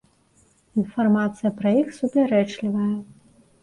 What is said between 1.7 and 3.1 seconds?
іх супярэчлівая.